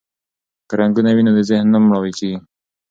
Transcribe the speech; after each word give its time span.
که 0.67 0.73
رنګونه 0.79 1.11
وي 1.15 1.23
نو 1.25 1.31
ذهن 1.49 1.67
نه 1.73 1.77
مړاوی 1.85 2.11
کیږي. 2.19 2.37